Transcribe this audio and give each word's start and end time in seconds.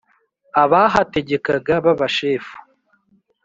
Abahategekaga 0.63 1.73
b'abashefu 1.85 2.55